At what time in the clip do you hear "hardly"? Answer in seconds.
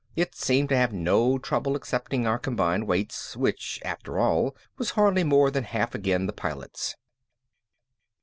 4.97-5.23